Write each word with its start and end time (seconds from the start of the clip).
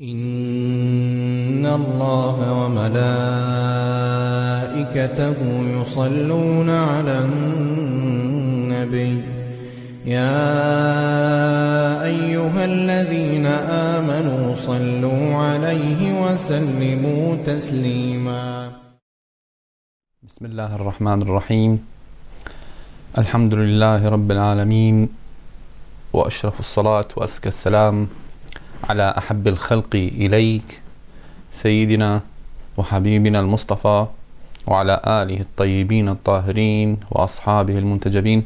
إن 0.00 1.60
الله 1.66 2.36
وملائكته 2.60 2.96
يصلون 5.76 6.70
على 6.70 7.18
النبي 7.28 9.14
يا 10.04 10.40
أيها 12.04 12.64
الذين 12.64 13.46
آمنوا 13.96 14.54
صلوا 14.56 15.34
عليه 15.36 16.00
وسلموا 16.22 17.36
تسليما. 17.44 18.72
بسم 20.22 20.44
الله 20.46 20.74
الرحمن 20.80 21.22
الرحيم. 21.22 21.84
الحمد 23.18 23.54
لله 23.54 24.08
رب 24.08 24.30
العالمين 24.30 25.08
وأشرف 26.12 26.60
الصلاة 26.60 27.08
وأزكى 27.16 27.48
السلام 27.48 28.08
على 28.88 29.14
أحب 29.18 29.48
الخلق 29.48 29.92
إليك 29.94 30.80
سيدنا 31.52 32.20
وحبيبنا 32.78 33.40
المصطفى 33.40 34.06
وعلى 34.66 35.00
آله 35.06 35.40
الطيبين 35.40 36.08
الطاهرين 36.08 36.96
وأصحابه 37.10 37.78
المنتجبين. 37.78 38.44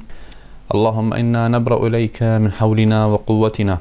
اللهم 0.75 1.13
إنا 1.13 1.49
نبرأ 1.49 1.87
إليك 1.87 2.23
من 2.23 2.53
حولنا 2.53 3.07
وقوتنا 3.07 3.79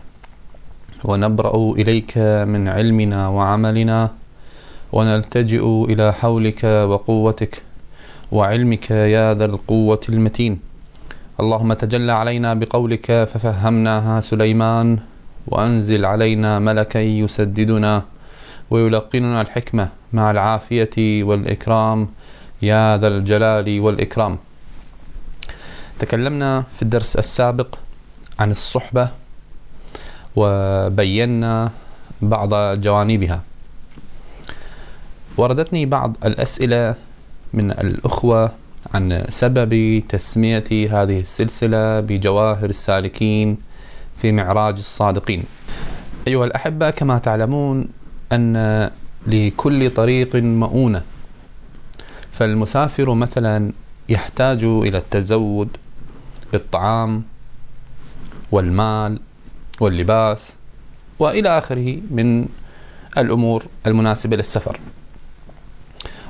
ونبرأ 1.04 1.56
إليك 1.72 2.18
من 2.48 2.68
علمنا 2.68 3.28
وعملنا 3.28 4.12
ونلتجئ 4.92 5.64
إلى 5.90 6.14
حولك 6.14 6.64
وقوتك 6.64 7.54
وعلمك 8.32 8.92
يا 8.92 9.34
ذا 9.34 9.46
القوة 9.46 10.04
المتين. 10.10 10.60
اللهم 11.40 11.74
تجلى 11.74 12.12
علينا 12.12 12.54
بقولك 12.54 13.08
ففهمناها 13.32 14.20
سليمان. 14.20 15.00
وأنزل 15.48 16.06
علينا 16.06 16.60
ملكا 16.60 17.00
يسددنا 17.00 18.04
ويلقننا 18.70 19.42
الحكمة 19.42 19.90
مع 20.14 20.32
العافية 20.32 21.24
والإكرام. 21.24 22.08
يا 22.62 22.98
ذا 22.98 23.08
الجلال 23.08 23.80
والإكرام. 23.80 24.38
تكلمنا 26.00 26.64
في 26.76 26.82
الدرس 26.82 27.16
السابق 27.16 27.76
عن 28.40 28.52
الصحبة 28.52 29.10
وبينا 30.36 31.72
بعض 32.22 32.80
جوانبها. 32.80 33.42
وردتني 35.38 35.86
بعض 35.86 36.18
الأسئلة 36.26 36.96
من 37.54 37.72
الأخوة 37.72 38.52
عن 38.94 39.24
سبب 39.30 40.04
تسمية 40.10 40.70
هذه 40.70 41.20
السلسلة 41.20 42.00
بجواهر 42.00 42.70
السالكين 42.70 43.58
في 44.18 44.32
معراج 44.32 44.78
الصادقين 44.78 45.44
أيها 46.28 46.46
الأحبة 46.46 46.90
كما 46.90 47.18
تعلمون 47.18 47.88
أن 48.32 48.92
لكل 49.28 49.90
طريق 49.90 50.36
مؤونة 50.36 51.04
فالمسافر 52.32 53.14
مثلا 53.14 53.72
يحتاج 54.10 54.64
إلى 54.64 54.98
التزود 54.98 55.78
بالطعام 56.52 57.24
والمال 58.52 59.20
واللباس 59.82 60.56
وإلى 61.20 61.58
آخره 61.58 61.98
من 62.12 62.46
الأمور 63.18 63.66
المناسبة 63.88 64.36
للسفر. 64.36 64.80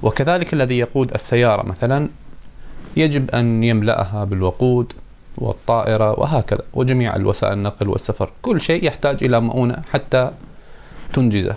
وكذلك 0.01 0.53
الذي 0.53 0.77
يقود 0.77 1.13
السيارة 1.13 1.63
مثلا 1.63 2.09
يجب 2.97 3.29
أن 3.31 3.63
يملأها 3.63 4.23
بالوقود 4.23 4.93
والطائرة 5.37 6.19
وهكذا 6.19 6.61
وجميع 6.73 7.15
الوسائل 7.15 7.53
النقل 7.53 7.89
والسفر، 7.89 8.31
كل 8.41 8.61
شيء 8.61 8.83
يحتاج 8.83 9.23
إلى 9.23 9.39
مؤونة 9.39 9.81
حتى 9.93 10.31
تنجزه. 11.13 11.55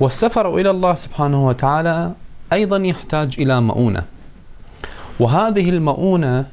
والسفر 0.00 0.54
إلى 0.54 0.70
الله 0.70 0.94
سبحانه 0.94 1.46
وتعالى 1.46 2.12
أيضا 2.52 2.76
يحتاج 2.76 3.34
إلى 3.38 3.60
مؤونة. 3.60 4.04
وهذه 5.20 5.70
المؤونة 5.70 6.46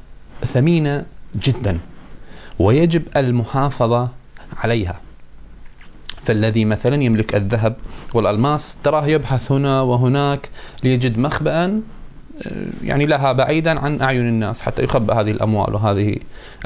ثمينة 0.44 1.04
جدا 1.36 1.78
ويجب 2.58 3.02
المحافظة 3.16 4.08
عليها 4.56 5.00
فالذي 6.24 6.64
مثلا 6.64 7.02
يملك 7.02 7.34
الذهب 7.34 7.76
والألماس 8.14 8.76
تراه 8.84 9.06
يبحث 9.06 9.52
هنا 9.52 9.82
وهناك 9.82 10.50
ليجد 10.84 11.18
مخبأ 11.18 11.80
يعني 12.84 13.06
لها 13.06 13.32
بعيدا 13.32 13.80
عن 13.80 14.00
أعين 14.02 14.28
الناس 14.28 14.60
حتى 14.60 14.82
يخبأ 14.82 15.14
هذه 15.14 15.30
الأموال 15.30 15.74
وهذه 15.74 16.16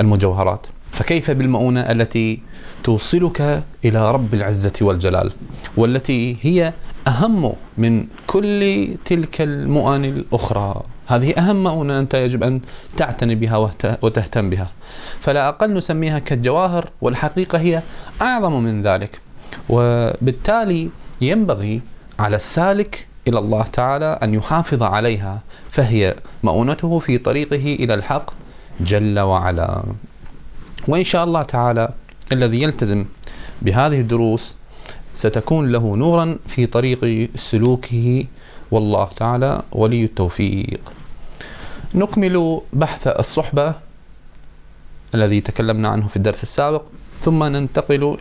المجوهرات. 0.01 0.67
فكيف 0.93 1.31
بالمؤونة 1.31 1.81
التي 1.81 2.41
توصلك 2.85 3.65
إلى 3.85 4.13
رب 4.13 4.35
العزة 4.35 4.73
والجلال 4.81 5.33
والتي 5.77 6.37
هي 6.43 6.73
أهم 7.09 7.53
من 7.79 8.07
كل 8.27 8.89
تلك 9.05 9.41
المؤن 9.41 10.05
الأخرى؟ 10.05 10.83
هذه 11.07 11.35
أهم 11.39 11.63
مؤونة 11.65 11.99
أنت 11.99 12.15
يجب 12.15 12.43
أن 12.43 12.61
تعتني 12.97 13.35
بها 13.35 13.71
وتهتم 14.03 14.51
بها. 14.51 14.69
فلا 15.21 15.49
أقل 15.49 15.75
نسميها 15.75 16.19
كالجواهر 16.19 16.91
والحقيقة 17.01 17.59
هي 17.59 17.83
أعظم 18.23 18.63
من 18.63 18.83
ذلك. 18.83 19.21
وبالتالي 19.69 20.91
ينبغي 21.21 21.81
على 22.19 22.37
السالك 22.37 23.07
إلى 23.29 23.39
الله 23.39 23.63
تعالى 23.63 24.19
أن 24.23 24.35
يحافظ 24.35 24.83
عليها 24.83 25.41
فهي 25.71 26.17
مؤونته 26.43 26.99
في 26.99 27.19
طريقه 27.19 27.75
إلى 27.75 27.95
الحق 27.95 28.31
جل 28.81 29.21
وعلا. 29.21 29.83
وإن 30.89 31.05
شاء 31.05 31.25
الله 31.25 31.43
تعالى 31.43 31.89
الذي 32.33 32.63
يلتزم 32.63 33.05
بهذه 33.63 34.01
الدروس 34.01 34.55
ستكون 35.15 35.73
له 35.73 35.97
نورا 35.97 36.37
في 36.47 36.67
طريق 36.67 37.31
سلوكه 37.35 38.25
والله 38.71 39.05
تعالى 39.05 39.63
ولي 39.73 40.05
التوفيق. 40.05 40.81
نكمل 41.95 42.61
بحث 42.73 43.07
الصحبة 43.07 43.75
الذي 45.15 45.41
تكلمنا 45.41 45.89
عنه 45.89 46.07
في 46.07 46.17
الدرس 46.17 46.43
السابق 46.43 46.83
ثم 47.21 47.45
ننتقل 47.45 48.17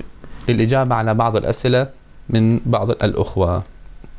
للإجابة 0.50 0.96
على 0.96 1.14
بعض 1.14 1.36
الأسئلة 1.36 1.90
من 2.30 2.60
بعض 2.66 2.90
الأخوة. 2.90 3.64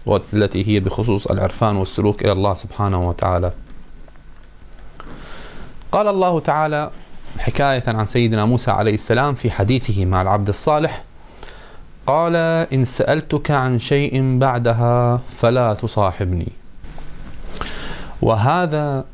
والتي 0.07 0.69
هي 0.69 0.81
بخصوص 0.81 1.27
العرفان 1.27 1.77
والسلوك 1.77 2.25
إلى 2.25 2.33
الله 2.33 2.55
سبحانه 2.55 3.09
وتعالى. 3.09 3.53
قال 5.93 6.09
الله 6.09 6.41
تعالى 6.41 6.91
حكاية 7.39 7.83
عن 7.87 8.07
سيدنا 8.07 8.45
موسى 8.45 8.71
عليه 8.71 8.95
السلام 8.95 9.35
في 9.35 9.51
حديثه 9.51 10.05
مع 10.05 10.23
العبد 10.23 10.49
الصالح. 10.49 11.05
قال 12.07 12.37
إن 12.73 12.85
سألتك 12.85 13.51
عن 13.51 13.79
شيء 13.79 14.39
بعدها 14.39 15.21
فلا 15.37 15.75
تصاحبني. 15.75 16.53
وهذا 18.23 19.05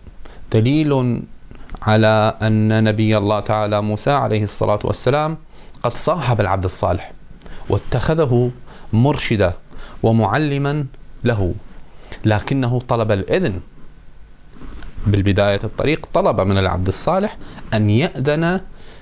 دليل 0.52 1.22
على 1.82 2.36
أن 2.42 2.84
نبي 2.84 3.18
الله 3.18 3.40
تعالى 3.40 3.82
موسى 3.82 4.10
عليه 4.10 4.42
الصلاة 4.42 4.78
والسلام 4.84 5.36
قد 5.82 5.96
صاحب 5.96 6.40
العبد 6.40 6.64
الصالح 6.64 7.12
واتخذه 7.68 8.50
مرشدا 8.92 9.54
ومعلما 10.02 10.86
له. 11.24 11.54
لكنه 12.24 12.80
طلب 12.88 13.12
الإذن. 13.12 13.60
بالبداية 15.06 15.60
الطريق 15.64 16.06
طلب 16.14 16.40
من 16.40 16.58
العبد 16.58 16.86
الصالح 16.88 17.36
أن 17.74 17.90
يأذن 17.90 18.60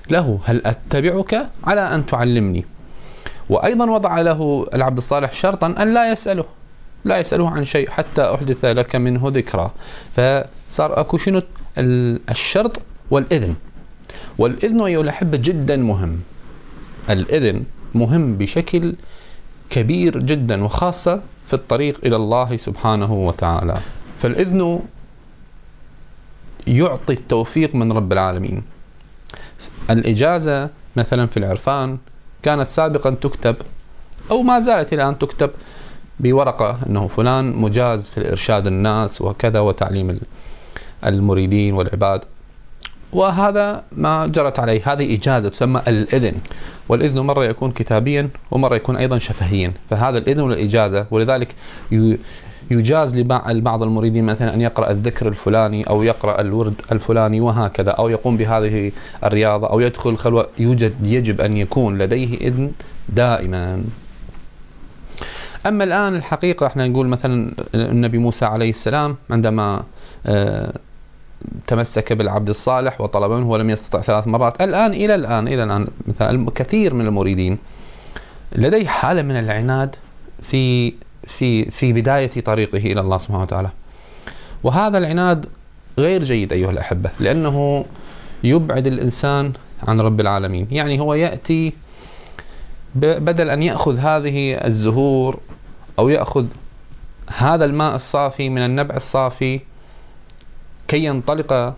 له. 0.09 0.39
هل 0.45 0.61
أتبعك 0.65 1.49
على 1.63 1.81
أن 1.81 2.05
تعلمني؟ 2.05 2.65
وأيضا 3.49 3.85
وضع 3.91 4.21
له 4.21 4.67
العبد 4.73 4.97
الصالح 4.97 5.33
شرطا 5.33 5.67
أن 5.67 5.93
لا 5.93 6.11
يسأله. 6.11 6.45
لا 7.05 7.17
يسأله 7.17 7.49
عن 7.49 7.65
شيء 7.65 7.89
حتى 7.89 8.33
أحدث 8.33 8.65
لك 8.65 8.95
منه 8.95 9.23
ذكرى. 9.25 9.71
فصار 10.15 10.99
أكو 10.99 11.17
شنو؟ 11.17 11.41
الشرط 12.29 12.81
والإذن. 13.11 13.55
والإذن 14.37 14.81
أيها 14.81 15.01
الأحبة 15.01 15.37
جدا 15.37 15.77
مهم. 15.77 16.19
الإذن 17.09 17.63
مهم 17.95 18.37
بشكل 18.37 18.95
كبير 19.69 20.19
جدا 20.19 20.63
وخاصة 20.63 21.21
في 21.47 21.53
الطريق 21.53 21.99
إلى 22.05 22.15
الله 22.15 22.57
سبحانه 22.57 23.13
وتعالى. 23.13 23.77
فالإذن 24.19 24.79
يعطي 26.67 27.13
التوفيق 27.13 27.75
من 27.75 27.91
رب 27.91 28.13
العالمين. 28.13 28.63
الإجازة 29.89 30.69
مثلا 30.95 31.27
في 31.27 31.37
العرفان 31.37 31.97
كانت 32.43 32.67
سابقا 32.69 33.09
تكتب 33.09 33.55
أو 34.31 34.41
ما 34.41 34.59
زالت 34.59 34.93
أن 34.93 35.19
تكتب 35.19 35.49
بورقة 36.19 36.79
أنه 36.87 37.07
فلان 37.07 37.55
مجاز 37.55 38.07
في 38.07 38.17
الإرشاد 38.17 38.67
الناس 38.67 39.21
وكذا 39.21 39.59
وتعليم 39.59 40.19
المريدين 41.05 41.73
والعباد. 41.73 42.25
وهذا 43.13 43.83
ما 43.91 44.27
جرت 44.27 44.59
عليه. 44.59 44.93
هذه 44.93 45.15
إجازة 45.15 45.49
تسمى 45.49 45.81
الإذن. 45.87 46.33
والإذن 46.89 47.19
مرة 47.19 47.45
يكون 47.45 47.71
كتابيا 47.71 48.29
ومرة 48.51 48.75
يكون 48.75 48.95
أيضا 48.95 49.17
شفهيا. 49.17 49.73
فهذا 49.89 50.17
الإذن 50.17 50.41
والإجازة 50.41 51.05
ولذلك 51.11 51.55
يجاز 52.71 53.15
لبعض 53.15 53.83
المريدين 53.83 54.25
مثلا 54.25 54.53
أن 54.53 54.61
يقرأ 54.61 54.91
الذكر 54.91 55.27
الفلاني 55.27 55.83
أو 55.83 56.03
يقرأ 56.03 56.41
الورد 56.41 56.81
الفلاني 56.91 57.41
وهكذا 57.41 57.91
أو 57.91 58.09
يقوم 58.09 58.37
بهذه 58.37 58.91
الرياضة 59.23 59.67
أو 59.67 59.79
يدخل 59.79 60.09
الخلوة 60.09 60.47
يوجد 60.59 61.07
يجب 61.07 61.41
أن 61.41 61.57
يكون 61.57 61.97
لديه 61.97 62.37
إذن 62.37 62.71
دائما. 63.09 63.83
أما 65.65 65.83
الآن 65.83 66.15
الحقيقة 66.15 66.65
إحنا 66.65 66.87
نقول 66.87 67.07
مثلا 67.07 67.51
النبي 67.75 68.17
موسى 68.17 68.45
عليه 68.45 68.69
السلام 68.69 69.15
عندما 69.29 69.83
آه، 70.25 70.73
تمسك 71.67 72.13
بالعبد 72.13 72.49
الصالح 72.49 73.01
وطلب 73.01 73.31
منه 73.31 73.49
ولم 73.49 73.69
يستطع 73.69 74.01
ثلاث 74.01 74.27
مرات. 74.27 74.61
الآن 74.61 74.93
إلى 74.93 75.15
الآن 75.15 75.47
إلى 75.47 75.63
الآن 75.63 75.87
مثلا 76.07 76.51
كثير 76.55 76.93
من 76.93 77.07
المريدين 77.07 77.57
لديه 78.55 78.87
حالة 78.87 79.21
من 79.21 79.35
العناد 79.39 79.95
في 80.41 80.93
في 81.23 81.71
في 81.71 81.93
بداية 81.93 82.41
طريقه 82.41 82.77
إلى 82.77 83.01
الله 83.01 83.17
سبحانه 83.17 83.41
وتعالى. 83.41 83.69
وهذا 84.63 84.97
العناد 84.97 85.45
غير 85.99 86.23
جيد 86.23 86.53
أيها 86.53 86.71
الأحبة 86.71 87.09
لأنه 87.19 87.85
يبعد 88.43 88.87
الإنسان 88.87 89.53
عن 89.87 90.01
رب 90.01 90.19
العالمين. 90.19 90.67
يعني 90.71 90.99
هو 90.99 91.13
يأتي 91.13 91.73
بدل 92.95 93.49
أن 93.49 93.63
يأخذ 93.63 93.97
هذه 93.97 94.53
الزهور 94.53 95.39
أو 95.99 96.09
يأخذ 96.09 96.45
هذا 97.37 97.65
الماء 97.65 97.95
الصافي 97.95 98.49
من 98.49 98.61
النبع 98.61 98.95
الصافي 98.95 99.59
كي 100.89 101.05
ينطلق 101.05 101.75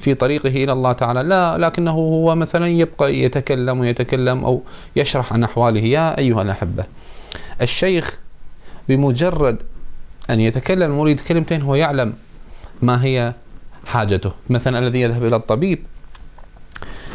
في 0.00 0.14
طريقه 0.14 0.48
إلى 0.48 0.72
الله 0.72 0.92
تعالى. 0.92 1.22
لا 1.22 1.58
لكنه 1.58 1.90
هو 1.90 2.34
مثلا 2.34 2.68
يبقى 2.68 3.14
يتكلم 3.14 3.80
ويتكلم 3.80 4.44
أو 4.44 4.62
يشرح 4.96 5.32
عن 5.32 5.44
أحواله. 5.44 5.80
يا 5.80 6.18
أيها 6.18 6.42
الأحبة 6.42 6.84
الشيخ 7.60 8.18
بمجرد 8.88 9.62
أن 10.30 10.40
يتكلم 10.40 10.90
المريد 10.90 11.20
كلمتين 11.20 11.62
هو 11.62 11.74
يعلم 11.74 12.14
ما 12.82 13.04
هي 13.04 13.34
حاجته. 13.86 14.32
مثلا 14.50 14.78
الذي 14.78 15.00
يذهب 15.00 15.24
إلى 15.24 15.36
الطبيب 15.36 15.78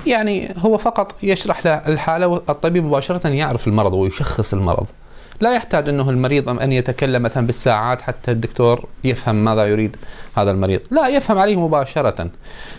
يعني 0.05 0.53
هو 0.57 0.77
فقط 0.77 1.15
يشرح 1.23 1.65
له 1.65 1.73
الحالة 1.73 2.27
والطبيب 2.27 2.83
مباشرة 2.83 3.27
يعرف 3.27 3.67
المرض 3.67 3.94
ويشخص 3.94 4.53
المرض. 4.53 4.88
لا 5.41 5.55
يحتاج 5.55 5.89
إنه 5.89 6.09
المريض 6.09 6.49
أن 6.49 6.71
يتكلم 6.71 7.23
مثلا 7.23 7.45
بالساعات 7.45 8.01
حتى 8.01 8.31
الدكتور 8.31 8.85
يفهم 9.03 9.45
ماذا 9.45 9.65
يريد 9.65 9.97
هذا 10.37 10.51
المريض، 10.51 10.79
لا 10.91 11.07
يفهم 11.07 11.37
عليه 11.37 11.55
مباشرة. 11.55 12.29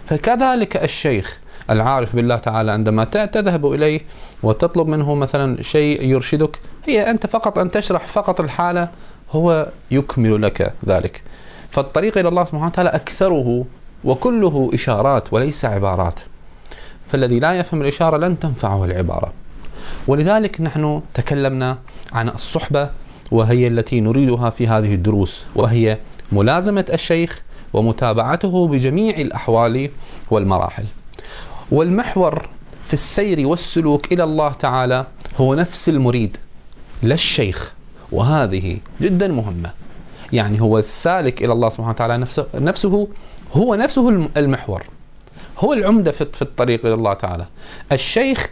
فكذلك 0.06 0.76
الشيخ 0.76 1.38
العارف 1.70 2.16
بالله 2.16 2.36
تعالى 2.36 2.72
عندما 2.72 3.04
تذهب 3.04 3.66
إليه 3.66 4.00
وتطلب 4.42 4.86
منه 4.86 5.14
مثلا 5.14 5.62
شيء 5.62 6.02
يرشدك 6.02 6.58
هي 6.86 7.10
أنت 7.10 7.26
فقط 7.26 7.58
أن 7.58 7.70
تشرح 7.70 8.06
فقط 8.06 8.40
الحالة 8.40 8.88
هو 9.30 9.68
يكمل 9.90 10.42
لك 10.42 10.72
ذلك. 10.86 11.22
فالطريق 11.70 12.18
إلى 12.18 12.28
الله 12.28 12.44
سبحانه 12.44 12.66
وتعالى 12.66 12.90
أكثره 12.90 13.64
وكله 14.04 14.70
إشارات 14.74 15.32
وليس 15.32 15.64
عبارات. 15.64 16.20
فالذي 17.12 17.38
لا 17.38 17.52
يفهم 17.52 17.82
الإشارة 17.82 18.16
لن 18.16 18.38
تنفعه 18.38 18.84
العبارة. 18.84 19.32
ولذلك 20.06 20.60
نحن 20.60 21.02
تكلمنا 21.14 21.78
عن 22.12 22.28
الصحبة 22.28 22.90
وهي 23.30 23.66
التي 23.66 24.00
نريدها 24.00 24.50
في 24.50 24.66
هذه 24.66 24.94
الدروس 24.94 25.44
وهي 25.54 25.98
ملازمة 26.32 26.84
الشيخ 26.92 27.42
ومتابعته 27.72 28.68
بجميع 28.68 29.16
الأحوال 29.16 29.90
والمراحل. 30.30 30.84
والمحور 31.70 32.48
في 32.86 32.92
السير 32.92 33.46
والسلوك 33.46 34.12
إلى 34.12 34.24
الله 34.24 34.52
تعالى 34.52 35.06
هو 35.36 35.54
نفس 35.54 35.88
المريد 35.88 36.36
لا 37.02 37.14
الشيخ 37.14 37.74
وهذه 38.12 38.78
جدا 39.00 39.28
مهمة. 39.28 39.70
يعني 40.32 40.60
هو 40.60 40.78
السالك 40.78 41.44
إلى 41.44 41.52
الله 41.52 41.68
سبحانه 41.68 41.90
وتعالى 41.90 42.16
نفسه, 42.16 42.46
نفسه 42.54 43.08
هو 43.52 43.74
نفسه 43.74 44.28
المحور. 44.36 44.82
هو 45.58 45.72
العمدة 45.72 46.12
في 46.12 46.42
الطريق 46.42 46.86
إلى 46.86 46.94
الله 46.94 47.14
تعالى. 47.14 47.46
الشيخ 47.92 48.50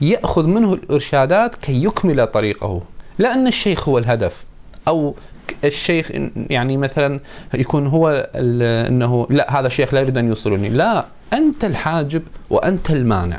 يأخذ 0.00 0.46
منه 0.46 0.74
الإرشادات 0.74 1.54
كي 1.56 1.84
يكمل 1.84 2.26
طريقه. 2.26 2.82
لا 3.18 3.34
أن 3.34 3.46
الشيخ 3.46 3.88
هو 3.88 3.98
الهدف. 3.98 4.44
أو 4.88 5.14
الشيخ 5.64 6.10
يعني 6.36 6.76
مثلا 6.76 7.20
يكون 7.54 7.86
هو 7.86 8.30
إنه 8.34 9.26
لا 9.30 9.60
هذا 9.60 9.66
الشيخ 9.66 9.94
لا 9.94 10.00
يريد 10.00 10.18
أن 10.18 10.28
يوصلني. 10.28 10.68
لا 10.68 11.04
أنت 11.32 11.64
الحاجب 11.64 12.22
وأنت 12.50 12.90
المانع. 12.90 13.38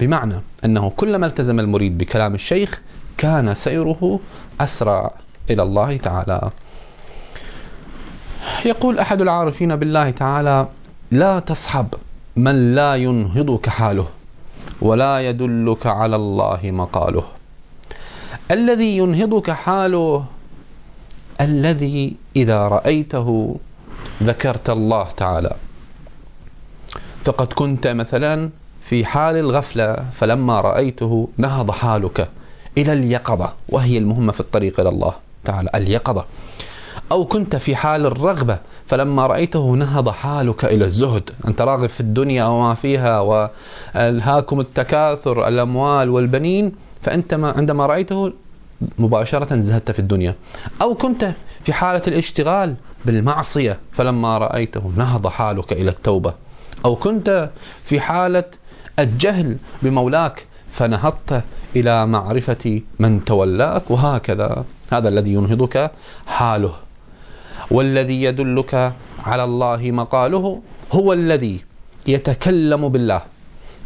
بمعنى 0.00 0.40
إنه 0.64 0.90
كلما 0.96 1.26
التزم 1.26 1.60
المريد 1.60 1.98
بكلام 1.98 2.34
الشيخ 2.34 2.80
كان 3.18 3.54
سيره 3.54 4.20
أسرع 4.60 5.14
إلى 5.50 5.62
الله 5.62 5.96
تعالى. 5.96 6.50
يقول 8.64 8.98
أحد 8.98 9.20
العارفين 9.22 9.76
بالله 9.76 10.10
تعالى 10.10 10.68
لا 11.10 11.40
تصحب 11.40 11.86
من 12.36 12.74
لا 12.74 12.94
ينهضك 12.94 13.68
حاله. 13.68 14.08
ولا 14.80 15.20
يدلك 15.20 15.86
على 15.86 16.16
الله 16.16 16.60
مقاله. 16.64 17.24
الذي 18.50 18.96
ينهضك 18.96 19.50
حاله 19.50 20.24
الذي 21.40 22.16
إذا 22.36 22.68
رأيته 22.68 23.56
ذكرت 24.22 24.70
الله 24.70 25.04
تعالى. 25.04 25.56
فقد 27.24 27.52
كنت 27.52 27.86
مثلا 27.86 28.50
في 28.82 29.04
حال 29.04 29.36
الغفلة 29.36 29.96
فلما 30.12 30.60
رأيته 30.60 31.28
نهض 31.36 31.70
حالك 31.70 32.28
إلى 32.78 32.92
اليقظة 32.92 33.52
وهي 33.68 33.98
المهمة 33.98 34.32
في 34.32 34.40
الطريق 34.40 34.80
إلى 34.80 34.88
الله 34.88 35.14
تعالى 35.44 35.70
اليقظة. 35.74 36.24
أو 37.12 37.24
كنت 37.24 37.56
في 37.56 37.76
حال 37.76 38.06
الرغبة 38.06 38.58
فلما 38.86 39.26
رأيته 39.26 39.72
نهض 39.72 40.08
حالك 40.08 40.64
إلى 40.64 40.84
الزهد. 40.84 41.30
أنت 41.48 41.62
راغب 41.62 41.86
في 41.86 42.00
الدنيا 42.00 42.44
وما 42.44 42.74
فيها 42.74 43.20
وألهاكم 43.20 44.60
التكاثر 44.60 45.48
الأموال 45.48 46.10
والبنين 46.10 46.72
فأنت 47.02 47.34
ما 47.34 47.50
عندما 47.50 47.86
رأيته 47.86 48.32
مباشرة 48.98 49.60
زهدت 49.60 49.90
في 49.90 49.98
الدنيا. 49.98 50.34
أو 50.82 50.94
كنت 50.94 51.32
في 51.62 51.72
حالة 51.72 52.02
الاشتغال 52.06 52.74
بالمعصية 53.04 53.78
فلما 53.92 54.38
رأيته 54.38 54.92
نهض 54.96 55.26
حالك 55.26 55.72
إلى 55.72 55.90
التوبة. 55.90 56.34
أو 56.84 56.96
كنت 56.96 57.50
في 57.84 58.00
حالة 58.00 58.44
الجهل 58.98 59.56
بمولاك 59.82 60.46
فنهضت 60.72 61.42
إلى 61.76 62.06
معرفة 62.06 62.80
من 62.98 63.24
تولاك 63.24 63.90
وهكذا. 63.90 64.64
هذا 64.92 65.08
الذي 65.08 65.32
ينهضك 65.32 65.90
حاله. 66.26 66.85
والذي 67.70 68.22
يدلك 68.22 68.92
على 69.24 69.44
الله 69.44 69.90
مقاله 69.90 70.60
هو 70.92 71.12
الذي 71.12 71.64
يتكلم 72.08 72.88
بالله 72.88 73.22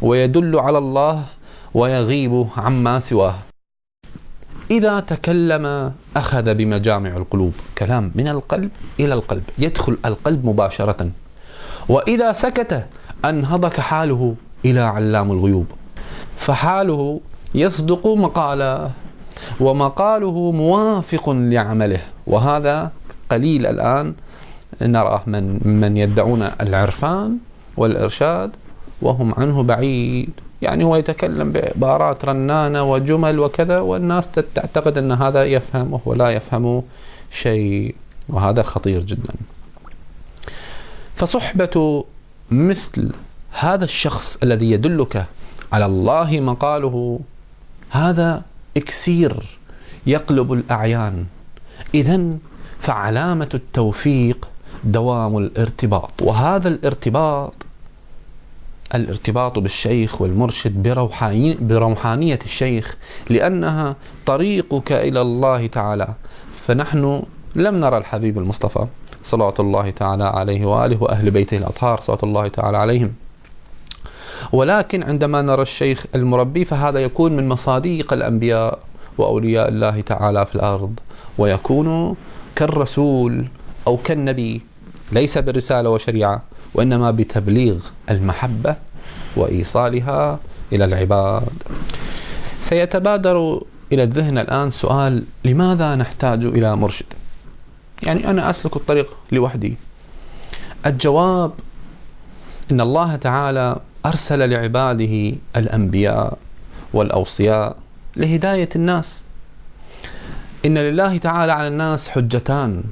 ويدل 0.01 0.59
على 0.59 0.77
الله 0.77 1.25
ويغيب 1.73 2.47
عما 2.57 2.99
سواه. 2.99 3.35
إذا 4.71 4.99
تكلم 4.99 5.93
أخذ 6.17 6.53
بمجامع 6.53 7.09
القلوب 7.09 7.53
كلام 7.77 8.11
من 8.15 8.27
القلب 8.27 8.69
إلى 8.99 9.13
القلب 9.13 9.43
يدخل 9.57 9.97
القلب 10.05 10.45
مباشرة. 10.45 11.09
وإذا 11.89 12.31
سكت 12.33 12.85
أنهضك 13.25 13.79
حاله 13.79 14.35
إلى 14.65 14.79
علام 14.79 15.31
الغيوب. 15.31 15.65
فحاله 16.37 17.19
يصدق 17.55 18.07
مقاله 18.07 18.91
ومقاله 19.59 20.51
موافق 20.51 21.29
لعمله. 21.29 22.01
وهذا 22.27 22.91
قليل 23.31 23.65
الآن 23.65 24.13
نراه 24.81 25.21
من 25.27 25.59
من 25.81 25.97
يدعون 25.97 26.41
العرفان 26.61 27.37
والإرشاد 27.77 28.55
وهم 29.01 29.33
عنه 29.37 29.63
بعيد. 29.63 30.29
يعني 30.61 30.83
هو 30.83 30.95
يتكلم 30.95 31.51
بعبارات 31.51 32.25
رنانة 32.25 32.83
وجمل 32.91 33.39
وكذا 33.39 33.79
والناس 33.79 34.31
تعتقد 34.31 34.97
أن 34.97 35.11
هذا 35.11 35.43
يفهم 35.43 35.93
وهو 35.93 36.13
لا 36.13 36.29
يفهم 36.29 36.83
شيء 37.31 37.95
وهذا 38.29 38.61
خطير 38.61 39.03
جدا. 39.03 39.33
فصحبة 41.15 42.05
مثل 42.51 43.13
هذا 43.59 43.85
الشخص 43.85 44.37
الذي 44.43 44.71
يدلك 44.71 45.25
على 45.73 45.85
الله 45.85 46.39
مقاله 46.39 47.19
هذا 47.89 48.43
إكسير 48.77 49.33
يقلب 50.07 50.53
الأعيان. 50.53 51.25
اذا 51.93 52.37
فعلامة 52.81 53.49
التوفيق 53.53 54.47
دوام 54.83 55.37
الارتباط. 55.37 56.11
وهذا 56.21 56.67
الارتباط 56.67 57.53
الارتباط 58.95 59.59
بالشيخ 59.59 60.21
والمرشد 60.21 60.83
بروحانية 61.61 62.39
الشيخ 62.45 62.97
لأنها 63.29 63.95
طريقك 64.25 64.91
إلى 64.91 65.21
الله 65.21 65.67
تعالى. 65.67 66.07
فنحن 66.55 67.23
لم 67.55 67.75
نرى 67.75 67.97
الحبيب 67.97 68.37
المصطفى 68.37 68.87
صلوات 69.23 69.59
الله 69.59 69.89
تعالى 69.89 70.23
عليه 70.23 70.65
وآله 70.65 71.03
وأهل 71.03 71.31
بيته 71.31 71.57
الأطهار 71.57 72.01
صلوات 72.01 72.23
الله 72.23 72.47
تعالى 72.47 72.77
عليهم. 72.77 73.13
ولكن 74.51 75.03
عندما 75.03 75.41
نرى 75.41 75.61
الشيخ 75.61 76.05
المربي 76.15 76.65
فهذا 76.65 76.99
يكون 76.99 77.37
من 77.37 77.49
مصاديق 77.49 78.13
الأنبياء 78.13 78.79
وأولياء 79.17 79.67
الله 79.67 80.01
تعالى 80.01 80.45
في 80.45 80.55
الأرض 80.55 80.99
ويكون 81.37 82.15
كالرسول 82.55 83.45
أو 83.87 83.97
كالنبي 83.97 84.61
ليس 85.11 85.37
بالرسالة 85.37 85.89
وشريعة 85.89 86.43
وإنما 86.73 87.11
بتبليغ 87.11 87.77
المحبة 88.09 88.75
وإيصالها 89.35 90.39
إلى 90.73 90.85
العباد. 90.85 91.63
سيتبادر 92.61 93.61
إلى 93.91 94.03
الذهن 94.03 94.37
الآن 94.37 94.69
سؤال 94.71 95.23
لماذا 95.45 95.95
نحتاج 95.95 96.45
إلى 96.45 96.75
مرشد؟ 96.75 97.05
يعني 98.03 98.29
أنا 98.29 98.49
أسلك 98.49 98.75
الطريق 98.75 99.17
لوحدي. 99.31 99.75
الجواب 100.85 101.51
إن 102.71 102.81
الله 102.81 103.15
تعالى 103.15 103.79
أرسل 104.05 104.49
لعباده 104.49 105.35
الأنبياء 105.55 106.37
والأوصياء 106.93 107.75
لهداية 108.15 108.69
الناس. 108.75 109.23
إن 110.65 110.77
لله 110.77 111.17
تعالى 111.17 111.51
على 111.51 111.67
الناس 111.67 112.09
حجتان 112.09 112.83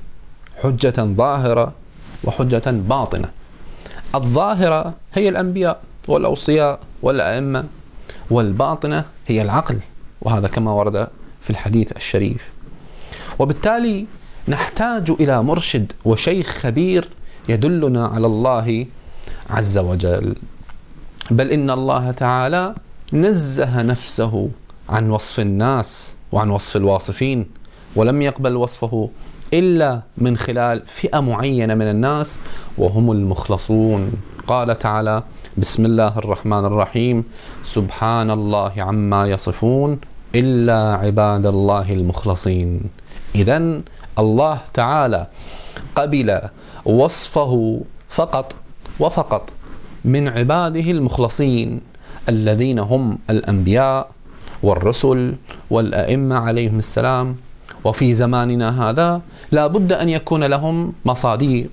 حجة 0.63 0.93
ظاهرة 0.97 1.73
وحجة 2.23 2.63
باطنة. 2.65 3.29
الظاهرة 4.15 4.93
هي 5.13 5.29
الأنبياء 5.29 5.81
والأوصياء 6.07 6.79
والأئمة 7.01 7.65
والباطنة 8.29 9.05
هي 9.27 9.41
العقل 9.41 9.79
وهذا 10.21 10.47
كما 10.47 10.71
ورد 10.71 11.07
في 11.41 11.49
الحديث 11.49 11.91
الشريف. 11.91 12.51
وبالتالي 13.39 14.05
نحتاج 14.47 15.11
إلى 15.11 15.43
مرشد 15.43 15.91
وشيخ 16.05 16.47
خبير 16.47 17.09
يدلنا 17.49 18.07
على 18.07 18.27
الله 18.27 18.85
عز 19.49 19.77
وجل. 19.77 20.35
بل 21.31 21.51
إن 21.51 21.69
الله 21.69 22.11
تعالى 22.11 22.75
نزه 23.13 23.81
نفسه 23.81 24.49
عن 24.89 25.09
وصف 25.09 25.39
الناس 25.39 26.15
وعن 26.31 26.49
وصف 26.49 26.75
الواصفين. 26.75 27.58
ولم 27.95 28.21
يقبل 28.21 28.55
وصفه 28.55 29.09
إلا 29.53 30.01
من 30.17 30.37
خلال 30.37 30.81
فئة 30.85 31.19
معينة 31.19 31.75
من 31.75 31.89
الناس 31.91 32.39
وهم 32.77 33.11
المخلصون. 33.11 34.11
قال 34.47 34.79
تعالى 34.79 35.23
بسم 35.57 35.85
الله 35.85 36.17
الرحمن 36.17 36.65
الرحيم. 36.65 37.23
سبحان 37.63 38.31
الله 38.31 38.73
عما 38.77 39.27
يصفون 39.27 39.99
إلا 40.35 40.93
عباد 40.93 41.45
الله 41.45 41.93
المخلصين. 41.93 42.81
إذا 43.35 43.81
الله 44.19 44.61
تعالى 44.73 45.27
قبل 45.95 46.41
وصفه 46.85 47.81
فقط 48.09 48.55
وفقط 48.99 49.49
من 50.05 50.27
عباده 50.27 50.91
المخلصين 50.91 51.81
الذين 52.29 52.79
هم 52.79 53.17
الأنبياء 53.29 54.09
والرسل 54.63 55.35
والأئمة 55.69 56.35
عليهم 56.35 56.79
السلام 56.79 57.35
وفي 57.83 58.13
زماننا 58.15 58.89
هذا 58.89 59.21
لا 59.51 59.67
بد 59.67 59.93
أن 59.93 60.09
يكون 60.09 60.43
لهم 60.43 60.93
مصاديق. 61.05 61.69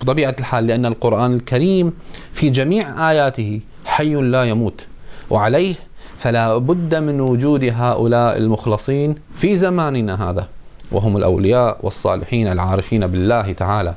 بطبيعة 0.00 0.36
الحال 0.38 0.66
لأن 0.66 0.86
القرآن 0.86 1.32
الكريم 1.32 1.92
في 2.34 2.50
جميع 2.50 3.10
آياته 3.10 3.60
حي 3.84 4.14
لا 4.14 4.44
يموت 4.44 4.86
وعليه 5.30 5.74
فلا 6.18 6.56
بد 6.58 6.94
من 6.94 7.20
وجود 7.20 7.64
هؤلاء 7.64 8.36
المخلصين 8.36 9.14
في 9.36 9.56
زماننا 9.56 10.30
هذا 10.30 10.48
وهم 10.92 11.16
الأولياء 11.16 11.78
والصالحين 11.82 12.46
العارفين 12.48 13.06
بالله 13.06 13.52
تعالى. 13.52 13.94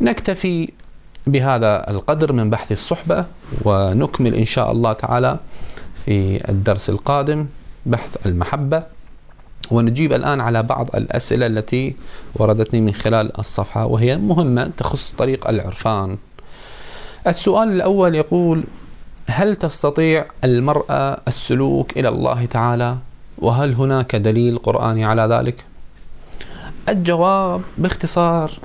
نكتفي 0.00 0.68
بهذا 1.26 1.90
القدر 1.90 2.32
من 2.32 2.50
بحث 2.50 2.72
الصحبة 2.72 3.26
ونكمل 3.64 4.34
إن 4.34 4.44
شاء 4.44 4.72
الله 4.72 4.92
تعالى 4.92 5.38
في 6.04 6.48
الدرس 6.48 6.90
القادم 6.90 7.46
بحث 7.86 8.26
المحبة. 8.26 8.82
ونجيب 9.70 10.12
الآن 10.12 10.40
على 10.40 10.62
بعض 10.62 10.96
الأسئلة 10.96 11.46
التي 11.46 11.94
وردتني 12.34 12.80
من 12.80 12.94
خلال 12.94 13.38
الصفحة 13.38 13.86
وهي 13.86 14.16
مهمة 14.16 14.70
تخص 14.76 15.14
طريق 15.18 15.48
العرفان. 15.48 16.18
السؤال 17.26 17.72
الأول 17.72 18.14
يقول 18.14 18.64
هل 19.26 19.56
تستطيع 19.56 20.26
المرأة 20.44 21.20
السلوك 21.28 21.98
إلى 21.98 22.08
الله 22.08 22.44
تعالى؟ 22.44 22.98
وهل 23.38 23.74
هناك 23.74 24.16
دليل 24.16 24.58
قرآني 24.58 25.04
على 25.04 25.22
ذلك؟ 25.22 25.64
الجواب 26.88 27.62
باختصار 27.78 28.58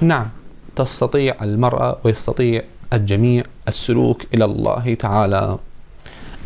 نعم 0.00 0.28
تستطيع 0.76 1.34
المرأة 1.42 1.98
ويستطيع 2.04 2.62
الجميع 2.92 3.44
السلوك 3.68 4.22
إلى 4.34 4.44
الله 4.44 4.94
تعالى. 4.94 5.58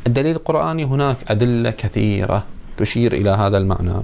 الدليل 0.07 0.37
القرآني 0.37 0.85
هناك 0.85 1.17
أدلة 1.29 1.71
كثيرة. 1.71 2.45
تشير 2.77 3.13
إلى 3.13 3.31
هذا 3.31 3.59
المعنى. 3.59 4.03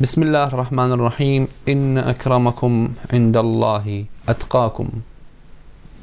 بسم 0.00 0.22
الله 0.22 0.44
الرحمن 0.44 0.92
الرحيم. 0.92 1.48
إن 1.68 1.98
أكرمكم 1.98 2.92
عند 3.12 3.36
الله 3.36 4.04
أتقاكم. 4.28 4.88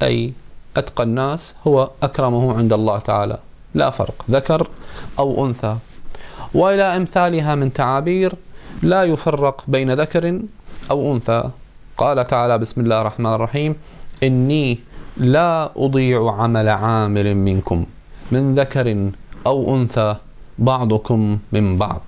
أي 0.01 0.33
أتقى 0.77 1.03
الناس 1.03 1.53
هو 1.67 1.89
أكرمه 2.03 2.57
عند 2.57 2.73
الله 2.73 2.99
تعالى. 2.99 3.37
لا 3.75 3.89
فرق. 3.89 4.25
ذكر 4.31 4.67
أو 5.19 5.45
أنثى. 5.45 5.77
وإلى 6.53 6.83
أمثالها 6.97 7.55
من 7.55 7.73
تعابير 7.73 8.33
لا 8.81 9.03
يفرق 9.03 9.63
بين 9.67 9.93
ذكر 9.93 10.41
أو 10.91 11.13
أنثى. 11.13 11.49
قال 11.97 12.27
تعالى 12.27 12.57
بسم 12.57 12.81
الله 12.81 13.01
الرحمن 13.01 13.33
الرحيم. 13.33 13.75
إني 14.23 14.79
لا 15.17 15.71
أضيع 15.77 16.31
عمل 16.31 16.69
عامل 16.69 17.37
منكم. 17.37 17.85
من 18.31 18.55
ذكر 18.55 19.11
أو 19.47 19.75
أنثى. 19.75 20.15
بعضكم 20.59 21.39
من 21.51 21.77
بعض. 21.77 22.01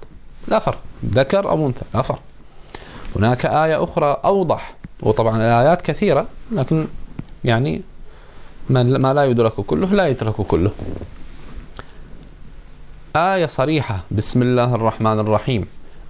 لا 0.48 0.60
فرق. 0.60 0.80
ذكر 1.06 1.50
أو 1.50 1.68
أنثى. 1.68 1.86
لا 1.94 2.02
فرق. 2.02 2.20
هناك 3.16 3.46
آية 3.46 3.84
أخرى 3.84 4.18
أوضح. 4.26 4.76
وطبعا 5.02 5.38
الآيات 5.38 5.82
كثيرة 5.82 6.28
لكن 6.52 6.88
يعني 7.44 7.82
ما 8.70 9.14
لا 9.14 9.26
يدرك 9.26 9.54
كله 9.54 9.88
لا 9.88 10.08
يترك 10.08 10.36
كله. 10.36 10.72
آية 13.16 13.46
صريحة. 13.46 14.04
بسم 14.12 14.42
الله 14.42 14.76
الرحمن 14.76 15.20
الرحيم. 15.20 15.68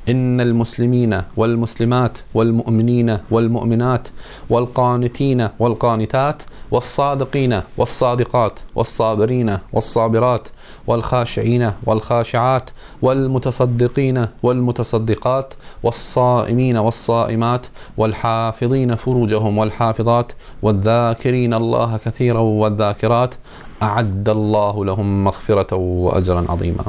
إن 0.09 0.41
المسلمين 0.41 1.21
والمسلمات 1.37 2.17
والمؤمنين 2.33 3.19
والمؤمنات 3.31 4.07
والقانتين 4.49 5.49
والقانتات 5.59 6.43
والصادقين 6.71 7.61
والصادقات 7.77 8.59
والصابرين 8.75 9.57
والصابرات 9.73 10.47
والخاشعين 10.87 11.71
والخاشعات 11.85 12.69
والمتصدقين 13.01 14.27
والمتصدقات 14.43 15.53
والصائمين 15.83 16.77
والصائمات 16.77 17.65
والحافظين 17.97 18.95
فروجهم 18.95 19.57
والحافظات 19.57 20.31
والذاكرين 20.61 21.53
الله 21.53 21.97
كثيرا 21.97 22.39
والذاكرات 22.39 23.35
أعد 23.81 24.29
الله 24.29 24.85
لهم 24.85 25.23
مغفرة 25.23 25.75
وأجرا 25.75 26.45
عظيما. 26.49 26.85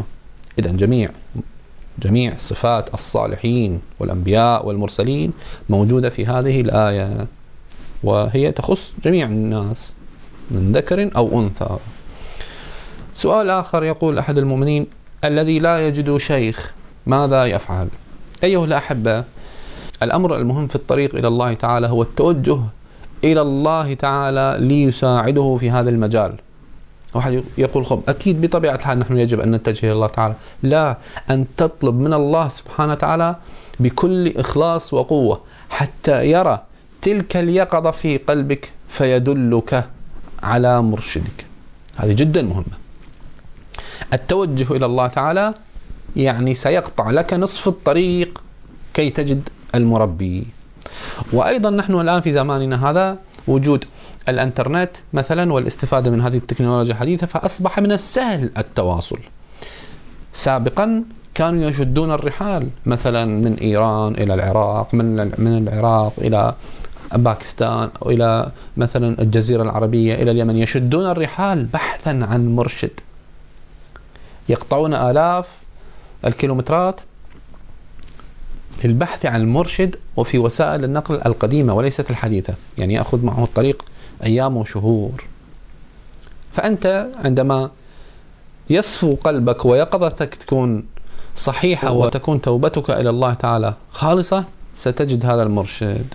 إذا 0.59 0.71
جميع 0.71 1.11
جميع 1.99 2.37
صفات 2.38 2.95
الصالحين 2.95 3.81
والأنبياء 4.00 4.67
والمرسلين 4.67 5.33
موجودة 5.69 6.11
في 6.11 6.26
هذه 6.26 6.61
الآية 6.61 7.26
وهي 8.05 8.53
تخص 8.53 8.93
جميع 9.05 9.26
الناس 9.26 9.93
من 10.50 10.73
ذكر 10.73 11.11
أو 11.17 11.41
أنثى. 11.41 11.76
سؤال 13.16 13.50
آخر 13.50 13.85
يقول 13.85 14.18
أحد 14.18 14.38
المؤمنين 14.38 14.87
الذي 15.25 15.58
لا 15.58 15.87
يجد 15.87 16.16
شيخ 16.16 16.73
ماذا 17.06 17.44
يفعل؟ 17.44 17.88
أيها 18.44 18.64
الأحبة 18.64 19.25
الأمر 20.02 20.37
المهم 20.37 20.66
في 20.66 20.75
الطريق 20.76 21.14
إلى 21.14 21.28
الله 21.28 21.54
تعالى 21.54 21.87
هو 21.87 22.02
التوجه 22.02 22.58
إلى 23.25 23.40
الله 23.40 23.94
تعالى 23.94 24.56
ليساعده 24.61 25.56
في 25.61 25.70
هذا 25.70 25.90
المجال. 25.90 26.35
واحد 27.14 27.44
يقول 27.58 27.87
خب 27.87 28.02
أكيد 28.08 28.40
بطبيعة 28.40 28.75
الحال 28.75 28.99
نحن 28.99 29.18
يجب 29.18 29.40
أن 29.40 29.50
نتجه 29.50 29.87
إلى 29.87 29.92
الله 29.92 30.06
تعالى. 30.06 30.35
لا 30.62 30.99
أن 31.30 31.46
تطلب 31.56 31.94
من 31.94 32.12
الله 32.12 32.49
سبحانه 32.49 32.92
وتعالى 32.92 33.37
بكل 33.80 34.37
إخلاص 34.37 34.94
وقوة 34.94 35.40
حتى 35.70 36.30
يرى 36.30 36.62
تلك 37.02 37.37
اليقظة 37.37 37.90
في 37.90 38.18
قلبك 38.18 38.73
فيدلك 38.88 39.88
على 40.42 40.82
مرشدك. 40.82 41.46
هذه 41.96 42.12
جدا 42.12 42.42
مهمة. 42.42 42.86
التوجه 44.12 44.76
إلى 44.76 44.87
الله 44.87 45.07
تعالى 45.07 45.55
يعني 46.17 46.55
سيقطع 46.55 47.11
لك 47.11 47.35
نصف 47.35 47.69
الطريق 47.69 48.43
كي 48.95 49.11
تجد 49.11 49.49
المربي 49.75 50.47
وأيضا 51.33 51.71
نحن 51.71 52.00
الآن 52.00 52.21
في 52.21 52.33
زماننا 52.33 52.91
هذا 52.91 53.19
وجود 53.49 53.85
الإنترنت 54.29 54.91
مثلا 55.12 55.53
والاستفادة 55.53 56.11
من 56.11 56.21
هذه 56.21 56.37
التكنولوجيا 56.37 56.93
الحديثة 56.93 57.26
فأصبح 57.26 57.79
من 57.79 57.93
السهل 57.93 58.50
التواصل. 58.59 59.19
سابقا 60.33 61.05
كانوا 61.35 61.69
يشدون 61.69 62.12
الرحال 62.12 62.69
مثلا 62.87 63.25
من 63.25 63.55
إيران 63.55 64.15
إلى 64.15 64.35
العراق 64.35 64.95
من 64.95 65.17
من 65.17 65.69
العراق 65.69 66.12
إلى 66.19 66.55
باكستان 67.15 67.91
والى 68.00 68.50
مثلا 68.76 69.23
الجزيرة 69.23 69.62
العربية 69.62 70.15
إلى 70.15 70.31
اليمن 70.31 70.57
يشدون 70.57 71.07
الرحال 71.07 71.65
بحثا 71.65 72.11
عن 72.11 72.55
مرشد. 72.57 73.00
يقطعون 74.49 74.95
آلاف 74.95 75.49
الكيلومترات 76.25 77.00
للبحث 78.85 79.26
عن 79.26 79.41
المرشد 79.41 79.97
وفي 80.17 80.38
وسائل 80.38 80.85
النقل 80.85 81.15
القديمة 81.26 81.75
وليست 81.75 82.11
الحديثة، 82.11 82.55
يعني 82.79 82.95
يأخذ 82.95 83.25
معه 83.25 83.45
الطريق 83.45 83.85
أيام 84.25 84.57
وشهور. 84.57 85.25
فأنت 86.53 87.09
عندما 87.25 87.71
يصفو 88.71 89.15
قلبك 89.15 89.65
ويقظتك 89.65 90.35
تكون 90.35 90.87
صحيحة 91.37 91.93
وتكون 91.93 92.41
توبتك 92.41 92.91
إلى 92.91 93.11
الله 93.11 93.35
تعالى 93.35 93.75
خالصة 93.91 94.45
ستجد 94.75 95.26
هذا 95.26 95.43
المرشد. 95.43 96.15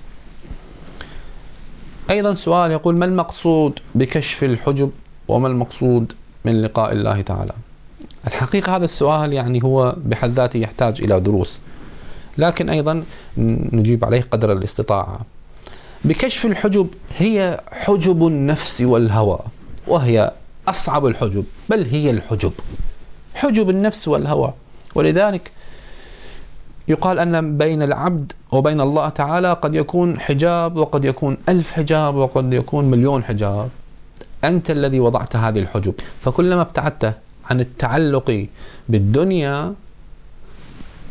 أيضا 2.10 2.34
سؤال 2.34 2.72
يقول 2.72 2.96
ما 2.96 3.06
المقصود 3.06 3.80
بكشف 3.96 4.44
الحجب 4.44 4.92
وما 5.28 5.48
المقصود 5.48 6.14
من 6.46 6.62
لقاء 6.62 6.92
الله 6.92 7.22
تعالى؟ 7.22 7.54
الحقيقة 8.28 8.75
هذا 8.75 8.86
السؤال 8.86 9.34
يعني 9.34 9.63
هو 9.63 9.96
بحد 10.06 10.30
ذاته 10.32 10.58
يحتاج 10.58 11.01
إلى 11.01 11.20
دروس. 11.20 11.60
لكن 12.38 12.70
أيضا 12.70 13.04
نجيب 13.38 14.06
عليه 14.06 14.25
قدر 14.32 14.51
الاستطاعة. 14.51 15.20
بكشف 16.06 16.46
الحجب 16.46 16.88
هي 17.18 17.62
حجب 17.72 18.28
النفس 18.28 18.82
والهوى 18.82 19.40
وهي 19.88 20.32
أصعب 20.68 21.06
الحجب. 21.06 21.46
بل 21.70 21.86
هي 21.86 22.10
الحجب. 22.10 22.51
حجب 23.34 23.70
النفس 23.70 24.08
والهوى. 24.08 24.54
ولذلك 24.96 25.51
يقال 26.88 27.20
أن 27.20 27.58
بين 27.58 27.82
العبد 27.82 28.32
وبين 28.51 28.82
الله 28.82 29.10
تعالى 29.10 29.54
قد 29.54 29.75
يكون 29.75 30.20
حجاب 30.20 30.78
وقد 30.78 31.06
يكون 31.06 31.38
ألف 31.50 31.72
حجاب 31.72 32.16
وقد 32.16 32.54
يكون 32.54 32.86
مليون 32.86 33.24
حجاب. 33.24 33.70
أنت 34.44 34.72
الذي 34.72 35.00
وضعت 35.00 35.36
هذه 35.36 35.60
الحجب. 35.60 35.94
فكلما 36.22 36.62
ابتعدت 36.62 37.18
عن 37.50 37.60
التعلق 37.60 38.48
بالدنيا 38.90 39.74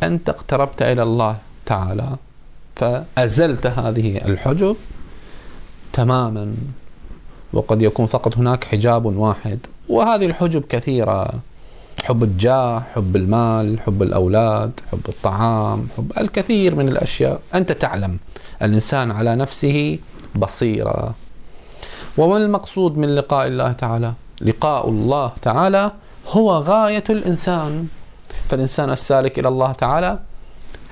أنت 0.03 0.29
اقتربت 0.29 0.81
إلى 0.81 1.03
الله 1.03 1.37
تعالى 1.65 2.15
فأزلت 2.75 3.67
هذه 3.67 4.17
الحجب 4.17 4.75
تماما 5.93 6.55
وقد 7.53 7.81
يكون 7.81 8.05
فقط 8.05 8.37
هناك 8.37 8.63
حجاب 8.63 9.05
واحد. 9.05 9.59
وهذه 9.89 10.25
الحجب 10.25 10.63
كثيرة 10.69 11.33
حب 12.03 12.23
الجاه 12.23 12.79
حب 12.79 13.15
المال 13.15 13.79
حب 13.79 14.03
الأولاد 14.03 14.71
حب 14.91 15.01
الطعام 15.09 15.87
حب 15.97 16.11
الكثير 16.17 16.75
من 16.75 16.87
الأشياء. 16.89 17.41
أنت 17.55 17.71
تعلم 17.71 18.17
الإنسان 18.61 19.11
على 19.11 19.35
نفسه 19.35 19.99
بصيرة. 20.35 21.15
وما 22.17 22.37
المقصود 22.37 22.97
من 22.97 23.15
لقاء 23.15 23.47
الله 23.47 23.71
تعالى؟ 23.71 24.13
لقاء 24.41 24.89
الله 24.89 25.31
تعالى 25.41 25.91
هو 26.27 26.51
غاية 26.51 27.03
الإنسان. 27.09 27.87
فالإنسان 28.49 28.89
السالك 28.89 29.39
إلى 29.39 29.47
الله 29.47 29.71
تعالى 29.71 30.19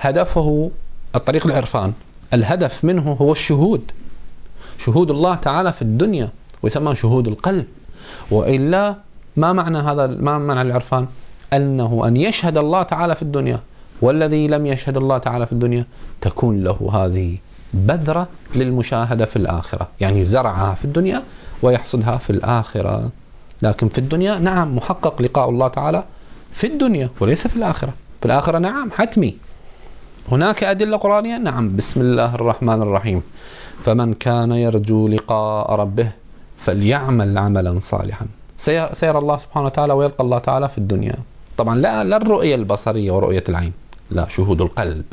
هدفه 0.00 0.70
الطريق 1.14 1.46
العرفان. 1.46 1.92
الهدف 2.34 2.84
منه 2.84 3.12
هو 3.20 3.32
الشهود. 3.32 3.90
شهود 4.78 5.10
الله 5.10 5.34
تعالى 5.34 5.72
في 5.72 5.82
الدنيا 5.82 6.30
ويسمى 6.62 6.94
شهود 6.94 7.28
القلب. 7.28 7.66
وإلا 8.30 8.96
ما 9.36 9.52
معنى 9.52 9.78
هذا 9.78 10.06
ما 10.06 10.38
معنى 10.38 10.62
العرفان؟ 10.62 11.06
أنه 11.52 12.02
أن 12.06 12.16
يشهد 12.16 12.58
الله 12.58 12.82
تعالى 12.82 13.14
في 13.14 13.22
الدنيا 13.22 13.60
والذي 14.02 14.48
لم 14.48 14.66
يشهد 14.66 14.96
الله 14.96 15.18
تعالى 15.18 15.46
في 15.46 15.52
الدنيا 15.52 15.86
تكون 16.20 16.64
له 16.64 16.90
هذه 16.92 17.38
بذرة 17.74 18.28
للمشاهدة 18.54 19.24
في 19.24 19.36
الآخرة. 19.36 19.88
يعني 20.00 20.24
زرعها 20.24 20.74
في 20.74 20.84
الدنيا 20.84 21.22
ويحصدها 21.62 22.16
في 22.16 22.30
الآخرة. 22.30 23.10
لكن 23.62 23.88
في 23.88 23.98
الدنيا 23.98 24.38
نعم 24.38 24.76
محقق 24.76 25.22
لقاء 25.22 25.48
الله 25.48 25.68
تعالى 25.68 26.04
في 26.52 26.66
الدنيا 26.66 27.10
وليس 27.20 27.46
في 27.46 27.56
الآخرة. 27.56 27.92
في 28.20 28.26
الآخرة 28.26 28.58
نعم 28.58 28.90
حتمي. 28.90 29.36
هناك 30.32 30.64
أدلة 30.64 30.96
قرآنية؟ 30.96 31.38
نعم. 31.38 31.76
بسم 31.76 32.00
الله 32.00 32.34
الرحمن 32.34 32.82
الرحيم. 32.82 33.22
فمن 33.84 34.14
كان 34.14 34.52
يرجو 34.52 35.08
لقاء 35.08 35.74
ربه 35.74 36.12
فليعمل 36.58 37.38
عملا 37.38 37.78
صالحا. 37.78 38.26
سيرى 38.92 39.18
الله 39.18 39.36
سبحانه 39.38 39.66
وتعالى 39.66 39.92
ويلقى 39.92 40.24
الله 40.24 40.38
تعالى 40.38 40.68
في 40.68 40.78
الدنيا. 40.78 41.16
طبعا 41.56 41.78
لا 41.78 42.04
لا 42.04 42.16
الرؤية 42.16 42.54
البصرية 42.54 43.10
ورؤية 43.10 43.44
العين 43.48 43.72
لا 44.10 44.28
شهود 44.28 44.60
القلب. 44.60 45.04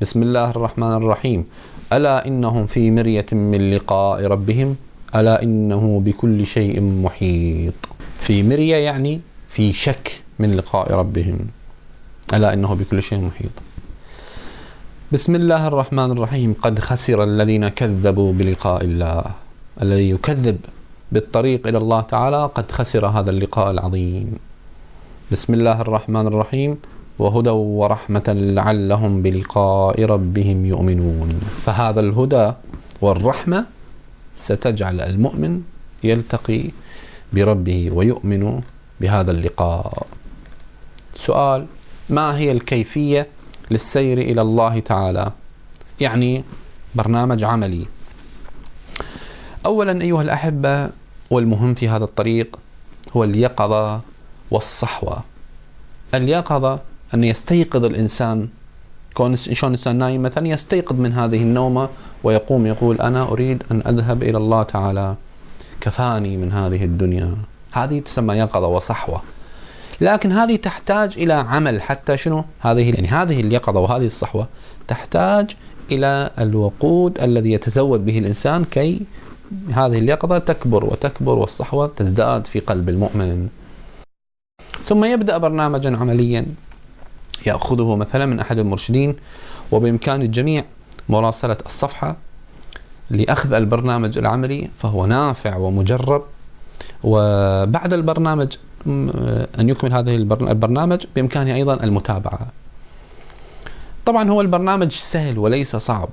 بسم 0.00 0.22
الله 0.22 0.50
الرحمن 0.50 0.92
الرحيم. 0.92 1.44
ألا 1.92 2.26
إنهم 2.26 2.66
في 2.66 2.90
مرية 2.90 3.26
من 3.32 3.74
لقاء 3.74 4.26
ربهم؟ 4.26 4.76
ألا 5.16 5.42
إنه 5.42 6.00
بكل 6.04 6.46
شيء 6.46 6.80
محيط. 6.80 7.74
في 8.20 8.42
مرية 8.42 8.76
يعني 8.76 9.20
في 9.48 9.72
شك 9.72 10.22
من 10.38 10.56
لقاء 10.56 10.92
ربهم. 10.92 11.38
ألا 12.34 12.52
إنه 12.52 12.74
بكل 12.74 13.02
شيء 13.02 13.20
محيط. 13.20 13.52
بسم 15.12 15.34
الله 15.34 15.68
الرحمن 15.68 16.10
الرحيم. 16.10 16.54
قد 16.62 16.78
خسر 16.78 17.24
الذين 17.24 17.68
كذبوا 17.68 18.32
بلقاء 18.32 18.84
الله. 18.84 19.24
الذي 19.82 20.10
يكذب 20.10 20.58
بالطريق 21.12 21.66
إلى 21.66 21.78
الله 21.78 22.00
تعالى 22.00 22.50
قد 22.54 22.70
خسر 22.70 23.06
هذا 23.06 23.30
اللقاء 23.30 23.70
العظيم. 23.70 24.34
بسم 25.32 25.54
الله 25.54 25.80
الرحمن 25.80 26.26
الرحيم. 26.26 26.76
وهدى 27.18 27.50
ورحمة 27.50 28.28
لعلهم 28.28 29.22
بلقاء 29.22 30.04
ربهم 30.04 30.66
يؤمنون. 30.66 31.28
فهذا 31.64 32.00
الهدى 32.00 32.52
والرحمة 33.00 33.66
ستجعل 34.34 35.00
المؤمن 35.00 35.62
يلتقي 36.04 36.70
بربه 37.32 37.90
ويؤمن 37.90 38.60
بهذا 39.00 39.30
اللقاء. 39.30 40.06
سؤال 41.14 41.66
ما 42.10 42.36
هي 42.38 42.52
الكيفية 42.52 43.28
للسير 43.70 44.18
إلى 44.18 44.42
الله 44.42 44.80
تعالى؟ 44.80 45.32
يعني 46.00 46.44
برنامج 46.94 47.44
عملي. 47.44 47.86
أولا 49.66 50.02
أيها 50.02 50.22
الأحبة 50.22 50.90
والمهم 51.30 51.74
في 51.74 51.88
هذا 51.88 52.04
الطريق 52.04 52.58
هو 53.16 53.24
اليقظة 53.24 54.00
والصحوة. 54.50 55.22
اليقظة 56.14 56.80
أن 57.14 57.24
يستيقظ 57.24 57.84
الإنسان 57.84 58.48
كون 59.14 59.36
شلون 59.36 59.72
الإنسان 59.74 59.96
نايم 59.96 60.22
مثلا 60.22 60.48
يستيقظ 60.48 61.00
من 61.00 61.12
هذه 61.12 61.42
النومة 61.42 61.88
ويقوم 62.24 62.66
يقول 62.66 63.00
أنا 63.00 63.22
أريد 63.28 63.64
أن 63.70 63.82
أذهب 63.86 64.22
إلى 64.22 64.38
الله 64.38 64.62
تعالى. 64.62 65.16
كفاني 65.80 66.36
من 66.36 66.52
هذه 66.52 66.84
الدنيا. 66.84 67.34
هذه 67.72 67.98
تسمى 67.98 68.34
يقظة 68.34 68.66
وصحوة. 68.66 69.22
لكن 70.00 70.32
هذه 70.32 70.56
تحتاج 70.56 71.14
إلى 71.16 71.32
عمل 71.32 71.82
حتى 71.82 72.16
شنو؟ 72.16 72.44
هذه 72.60 72.94
يعني 72.94 73.08
هذه 73.08 73.40
اليقظة 73.40 73.80
وهذه 73.80 74.06
الصحوة 74.06 74.48
تحتاج 74.88 75.56
إلى 75.92 76.30
الوقود 76.38 77.20
الذي 77.20 77.52
يتزود 77.52 78.04
به 78.04 78.18
الإنسان 78.18 78.64
كي 78.64 79.00
هذه 79.70 79.98
اليقظة 79.98 80.38
تكبر 80.38 80.84
وتكبر 80.84 81.38
والصحوة 81.38 81.86
تزداد 81.86 82.46
في 82.46 82.60
قلب 82.60 82.88
المؤمن. 82.88 83.48
ثم 84.86 85.04
يبدأ 85.04 85.38
برنامجا 85.38 85.96
عمليا 85.96 86.46
يأخذه 87.46 87.96
مثلا 87.96 88.26
من 88.26 88.40
أحد 88.40 88.58
المرشدين 88.58 89.16
وبإمكان 89.72 90.22
الجميع 90.22 90.64
مراسلة 91.08 91.56
الصفحة 91.66 92.16
لأخذ 93.10 93.52
البرنامج 93.52 94.18
العملي 94.18 94.70
فهو 94.78 95.06
نافع 95.06 95.56
ومجرب. 95.56 96.22
وبعد 97.04 97.92
البرنامج 97.92 98.56
أن 98.86 99.68
يكمل 99.68 99.92
هذه 99.92 100.16
البرنامج 100.16 101.04
بإمكانه 101.14 101.54
أيضا 101.54 101.74
المتابعة. 101.74 102.48
طبعا 104.06 104.30
هو 104.30 104.40
البرنامج 104.40 104.92
سهل 104.92 105.38
وليس 105.38 105.76
صعب. 105.76 106.08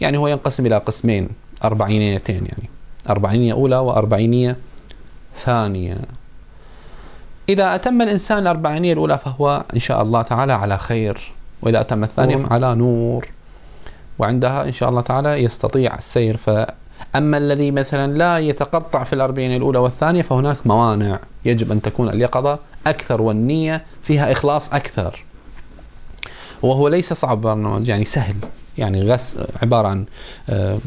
يعني 0.00 0.18
هو 0.18 0.28
ينقسم 0.28 0.66
إلى 0.66 0.76
قسمين 0.78 1.28
أربعينيتين 1.64 2.46
يعني 2.46 2.68
أربعينية 3.08 3.52
أولى 3.52 3.76
وأربعينية 3.76 4.56
ثانية. 5.44 5.98
إذا 7.48 7.74
أتم 7.74 8.02
الإنسان 8.02 8.38
الأربعينية 8.38 8.92
الأولى 8.92 9.18
فهو 9.18 9.64
إن 9.74 9.78
شاء 9.78 10.02
الله 10.02 10.22
تعالى 10.22 10.52
على 10.52 10.78
خير 10.78 11.32
وإذا 11.62 11.80
أتم 11.80 12.04
الثانية 12.04 12.46
على 12.50 12.74
نور. 12.74 13.28
وعندها 14.20 14.64
إن 14.64 14.72
شاء 14.72 14.88
الله 14.88 15.00
تعالى 15.00 15.28
يستطيع 15.28 15.94
السير. 15.94 16.36
فأما 16.36 17.36
الذي 17.36 17.70
مثلا 17.70 18.12
لا 18.12 18.38
يتقطع 18.38 19.04
في 19.04 19.12
الأربعين 19.12 19.56
الأولى 19.56 19.78
والثانية 19.78 20.22
فهناك 20.22 20.66
موانع 20.66 21.20
يجب 21.44 21.72
أن 21.72 21.82
تكون 21.82 22.08
اليقظة 22.08 22.58
أكثر 22.86 23.22
والنية 23.22 23.84
فيها 24.02 24.32
إخلاص 24.32 24.72
أكثر. 24.72 25.24
وهو 26.62 26.88
ليس 26.88 27.12
صعب 27.12 27.40
برنامج 27.40 27.88
يعني 27.88 28.04
سهل 28.04 28.36
يعني 28.78 29.12
غسل 29.12 29.46
عبارة 29.62 29.88
عن 29.88 30.04
آه، 30.48 30.78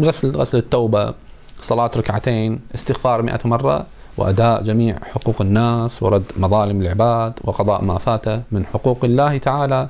غسل 0.00 0.36
غسل 0.36 0.58
التوبة 0.58 1.14
صلاة 1.60 1.90
ركعتين 1.96 2.60
استغفار 2.74 3.22
مئة 3.22 3.40
مرة 3.44 3.86
وأداء 4.16 4.62
جميع 4.62 4.96
حقوق 5.12 5.36
الناس 5.40 6.02
ورد 6.02 6.24
مظالم 6.36 6.82
العباد 6.82 7.32
وقضاء 7.44 7.84
ما 7.84 7.98
فات 7.98 8.28
من 8.52 8.66
حقوق 8.66 9.04
الله 9.04 9.38
تعالى 9.38 9.88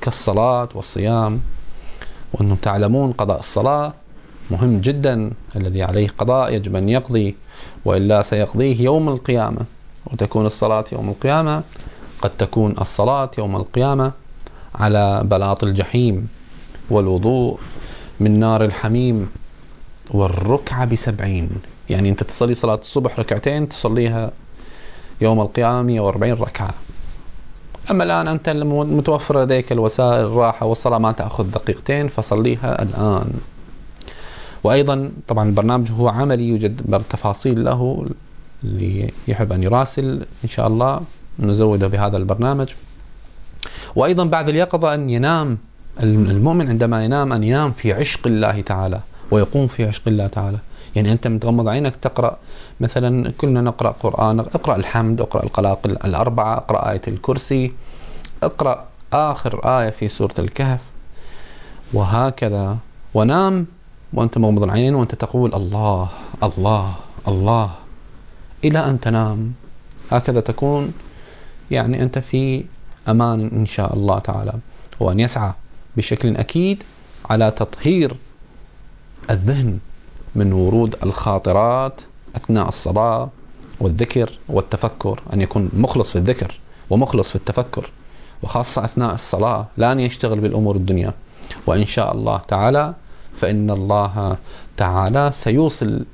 كالصلاة 0.00 0.68
والصيام. 0.74 1.40
وأنتم 2.32 2.54
تعلمون 2.54 3.12
قضاء 3.12 3.38
الصلاة 3.38 3.94
مهم 4.50 4.80
جدا 4.80 5.30
الذي 5.56 5.82
عليه 5.82 6.08
قضاء 6.18 6.54
يجب 6.54 6.76
أن 6.76 6.88
يقضي 6.88 7.36
وإلا 7.84 8.22
سيقضيه 8.22 8.82
يوم 8.82 9.08
القيامة. 9.08 9.60
وتكون 10.06 10.46
الصلاة 10.46 10.84
يوم 10.92 11.08
القيامة 11.08 11.62
قد 12.22 12.30
تكون 12.30 12.74
الصلاة 12.80 13.30
يوم 13.38 13.56
القيامة 13.56 14.12
على 14.74 15.22
بلاط 15.24 15.64
الجحيم 15.64 16.28
والوضوء 16.90 17.58
من 18.20 18.40
نار 18.40 18.64
الحميم 18.64 19.28
والركعة 20.10 20.84
بسبعين. 20.84 21.50
يعني 21.90 22.08
أنت 22.08 22.22
تصلي 22.22 22.54
صلاة 22.54 22.74
الصبح 22.74 23.18
ركعتين 23.18 23.68
تصليها 23.68 24.30
يوم 25.20 25.40
القيامة 25.40 25.82
140 25.82 26.32
ركعة. 26.32 26.74
أما 27.90 28.04
الآن 28.04 28.28
أنت 28.28 28.48
متوفر 28.48 29.42
لديك 29.42 29.72
الوسائل 29.72 30.24
الراحة 30.24 30.66
والصلاة 30.66 30.98
ما 30.98 31.12
تأخذ 31.12 31.50
دقيقتين 31.50 32.08
فصليها 32.08 32.82
الآن. 32.82 33.30
وأيضا 34.64 35.10
طبعا 35.28 35.48
البرنامج 35.48 35.90
هو 35.92 36.08
عملي 36.08 36.48
يوجد 36.48 37.02
تفاصيل 37.10 37.64
له 37.64 38.06
اللي 38.64 39.10
يحب 39.28 39.52
أن 39.52 39.62
يراسل. 39.62 40.22
إن 40.44 40.48
شاء 40.48 40.66
الله 40.66 41.00
نزوده 41.40 41.88
بهذا 41.88 42.16
البرنامج. 42.16 42.68
وأيضا 43.96 44.24
بعد 44.24 44.48
اليقظة 44.48 44.94
أن 44.94 45.10
ينام 45.10 45.58
المؤمن 46.02 46.68
عندما 46.68 47.04
ينام 47.04 47.32
أن 47.32 47.44
ينام 47.44 47.72
في 47.72 47.92
عشق 47.92 48.26
الله 48.26 48.60
تعالى 48.60 49.00
ويقوم 49.30 49.66
في 49.66 49.84
عشق 49.84 50.02
الله 50.06 50.26
تعالى. 50.26 50.58
يعني 50.96 51.12
أنت 51.12 51.26
متغمض 51.26 51.68
عينك 51.68 51.96
تقرأ 51.96 52.38
مثلا 52.80 53.30
كلنا 53.30 53.60
نقرأ 53.60 53.90
قرآن 53.90 54.40
اقرأ 54.40 54.76
الحمد 54.76 55.20
اقرأ 55.20 55.42
القلاقل 55.44 55.90
الأربعة 55.90 56.56
اقرأ 56.56 56.90
آية 56.90 57.00
الكرسي 57.08 57.72
اقرأ 58.42 58.84
آخر 59.12 59.80
آية 59.80 59.90
في 59.90 60.08
سورة 60.08 60.34
الكهف. 60.38 60.80
وهكذا 61.92 62.78
ونام 63.14 63.66
وأنت 64.12 64.38
مغمض 64.38 64.62
العينين 64.62 64.94
وأنت 64.94 65.14
تقول 65.14 65.54
الله 65.54 66.08
الله 66.42 66.94
الله 67.28 67.70
إلى 68.64 68.78
أن 68.78 69.00
تنام. 69.00 69.52
هكذا 70.10 70.40
تكون 70.40 70.92
يعني 71.70 72.02
أنت 72.02 72.18
في 72.18 72.64
أمان 73.08 73.50
إن 73.52 73.66
شاء 73.66 73.94
الله 73.94 74.18
تعالى. 74.18 74.52
وأن 75.00 75.20
يسعى 75.20 75.52
بشكل 75.96 76.36
أكيد 76.36 76.82
على 77.30 77.50
تطهير 77.50 78.16
الذهن. 79.30 79.78
من 80.38 80.52
ورود 80.52 80.96
الخاطرات 81.02 82.00
أثناء 82.36 82.68
الصلاة 82.68 83.28
والذكر 83.80 84.30
والتفكر 84.48 85.20
أن 85.32 85.40
يكون 85.40 85.70
مخلص 85.76 86.10
في 86.12 86.18
الذكر 86.18 86.60
ومخلص 86.90 87.28
في 87.28 87.36
التفكر 87.36 87.90
وخاصة 88.42 88.84
أثناء 88.84 89.14
الصلاة 89.14 89.66
لا 89.76 89.92
أن 89.92 90.00
يشتغل 90.00 90.40
بالأمور 90.40 90.76
الدنيا. 90.76 91.12
وإن 91.66 91.86
شاء 91.86 92.14
الله 92.14 92.38
تعالى 92.38 92.94
فإن 93.36 93.70
الله 93.70 94.36
تعالى 94.76 95.30
سيوصل 95.34 96.04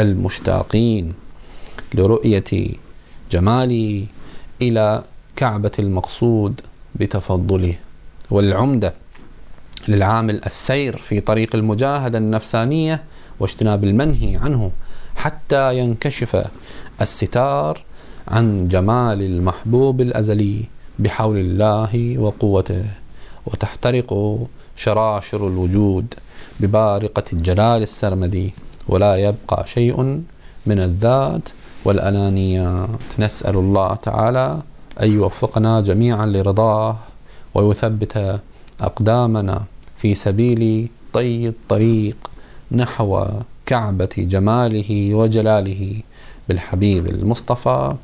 المشتاقين 0.00 1.12
لرؤية 1.94 2.44
جمالي 3.30 4.06
إلى 4.62 5.02
كعبة 5.36 5.70
المقصود 5.78 6.60
بتفضله 6.94 7.74
والعمدة 8.30 8.94
للعامل 9.88 10.40
السير 10.46 10.96
في 10.96 11.20
طريق 11.20 11.54
المجاهدة 11.56 12.18
النفسانية 12.18 13.02
واجتناب 13.40 13.84
المنهي 13.84 14.36
عنه 14.36 14.70
حتى 15.16 15.78
ينكشف 15.78 16.46
الستار 17.00 17.82
عن 18.28 18.68
جمال 18.68 19.22
المحبوب 19.22 20.00
الأزلي 20.00 20.64
بحول 20.98 21.36
الله 21.36 22.18
وقوته 22.18 22.84
وتحترق 23.46 24.38
شراشر 24.76 25.48
الوجود 25.48 26.14
ببارقة 26.60 27.24
الجلال 27.32 27.82
السرمدي 27.82 28.52
ولا 28.88 29.16
يبقى 29.16 29.66
شيء 29.66 30.02
من 30.66 30.78
الذات 30.78 31.48
والأنانيات. 31.84 32.88
نسأل 33.18 33.56
الله 33.56 33.94
تعالى 33.94 34.62
أن 35.02 35.12
يوفقنا 35.12 35.80
جميعا 35.80 36.26
لرضاه 36.26 36.96
ويثبت 37.54 38.40
أقدامنا 38.80 39.62
في 39.96 40.14
سبيل 40.14 40.88
طي 41.12 41.48
الطريق. 41.48 42.16
نحو 42.74 43.26
كعبة 43.66 44.14
جماله 44.18 45.14
وجلاله 45.14 46.02
بالحبيب 46.48 47.06
المصطفى 47.06 47.94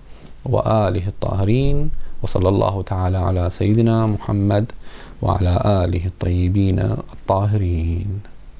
وآله 0.44 1.06
الطاهرين 1.08 1.90
وصلى 2.22 2.48
الله 2.48 2.82
تعالى 2.82 3.18
على 3.18 3.50
سيدنا 3.50 4.06
محمد 4.06 4.72
وعلى 5.22 5.54
آله 5.84 6.06
الطيبين 6.06 6.78
الطاهرين. 7.14 8.20